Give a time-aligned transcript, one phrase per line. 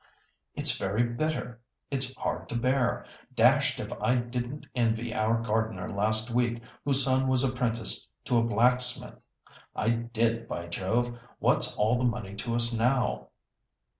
[0.55, 3.05] It's very bitter; it's hard to bear.
[3.35, 8.43] Dashed if I didn't envy our gardener last week, whose son was apprenticed to a
[8.43, 9.19] blacksmith!
[9.75, 11.15] I did, by Jove!
[11.37, 13.27] What's all the money to us now?"